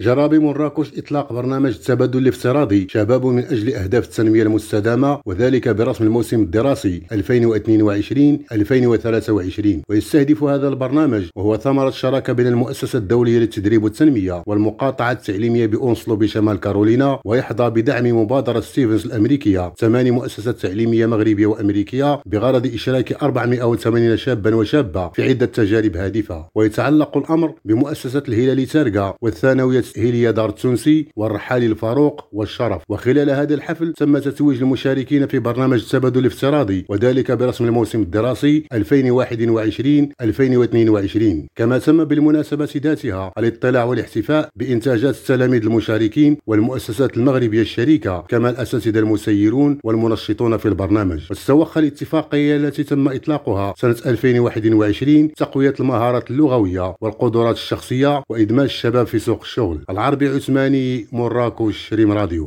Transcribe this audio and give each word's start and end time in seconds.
جرى 0.00 0.28
بمراكش 0.28 0.98
إطلاق 0.98 1.32
برنامج 1.32 1.70
التبادل 1.70 2.18
الافتراضي 2.18 2.86
شباب 2.90 3.26
من 3.26 3.44
أجل 3.44 3.74
أهداف 3.74 4.04
التنمية 4.04 4.42
المستدامة 4.42 5.20
وذلك 5.26 5.68
برسم 5.68 6.04
الموسم 6.04 6.42
الدراسي 6.42 7.02
2022-2023 7.12 7.16
ويستهدف 9.88 10.42
هذا 10.42 10.68
البرنامج 10.68 11.24
وهو 11.36 11.56
ثمرة 11.56 11.90
شراكة 11.90 12.32
بين 12.32 12.46
المؤسسة 12.46 12.98
الدولية 12.98 13.38
للتدريب 13.38 13.84
والتنمية 13.84 14.42
والمقاطعة 14.46 15.12
التعليمية 15.12 15.66
بأونسلو 15.66 16.16
بشمال 16.16 16.60
كارولينا 16.60 17.20
ويحظى 17.24 17.70
بدعم 17.70 18.06
مبادرة 18.06 18.60
ستيفنز 18.60 19.06
الأمريكية 19.06 19.72
ثمان 19.78 20.10
مؤسسات 20.10 20.58
تعليمية 20.58 21.06
مغربية 21.06 21.46
وأمريكية 21.46 22.20
بغرض 22.26 22.66
إشراك 22.66 23.22
480 23.22 24.16
شابا 24.16 24.54
وشابة 24.54 25.08
في 25.08 25.22
عدة 25.22 25.46
تجارب 25.46 25.96
هادفة. 25.96 26.46
ويتعلق 26.54 27.16
الأمر 27.16 27.54
بمؤسسة 27.64 28.22
الهلال 28.28 28.66
تارجا 28.66 29.14
والثانوية 29.22 29.87
التأهيلية 29.88 30.30
دار 30.30 30.48
التونسي 30.48 31.06
والرحالي 31.16 31.66
الفاروق 31.66 32.28
والشرف. 32.32 32.82
وخلال 32.88 33.30
هذا 33.30 33.54
الحفل 33.54 33.92
تم 33.92 34.18
تتويج 34.18 34.58
المشاركين 34.62 35.26
في 35.26 35.38
برنامج 35.38 35.82
التبادل 35.82 36.20
الافتراضي 36.20 36.84
وذلك 36.88 37.32
برسم 37.32 37.64
الموسم 37.64 38.02
الدراسي 38.02 38.64
2021-2022 38.74 41.46
كما 41.56 41.78
تم 41.78 42.04
بالمناسبة 42.04 42.68
ذاتها 42.76 43.32
الاطلاع 43.38 43.84
والاحتفاء 43.84 44.48
بإنتاجات 44.56 45.14
التلاميذ 45.14 45.62
المشاركين 45.62 46.36
والمؤسسات 46.46 47.16
المغربية 47.16 47.62
الشريكة 47.62 48.24
كما 48.28 48.50
الأساتذة 48.50 48.98
المسيرون 48.98 49.78
والمنشطون 49.84 50.56
في 50.56 50.68
البرنامج. 50.68 51.26
واستوخى 51.30 51.80
الاتفاقية 51.80 52.56
التي 52.56 52.84
تم 52.84 53.08
إطلاقها 53.08 53.74
سنة 53.76 53.96
2021 54.06 55.32
تقوية 55.32 55.74
المهارات 55.80 56.30
اللغوية 56.30 56.94
والقدرات 57.00 57.54
الشخصية 57.54 58.22
وإدماج 58.28 58.64
الشباب 58.64 59.06
في 59.06 59.18
سوق 59.18 59.40
الشغل. 59.40 59.77
العربي 59.90 60.28
عثماني 60.28 61.06
مراكش 61.12 61.92
ريم 61.92 62.12
راديو. 62.12 62.46